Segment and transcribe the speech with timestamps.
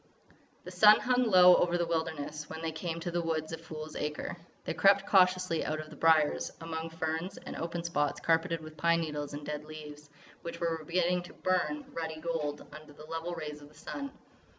[0.63, 3.95] The sun hung low over the wilderness when they came to the woods of Fool's
[3.95, 4.35] Acre.
[4.65, 9.01] They crept cautiously out of the briers, among ferns and open spots carpeted with pine
[9.01, 10.09] needles and dead leaves
[10.41, 14.09] which were beginning to burn ruddy gold under the level rays of the sun.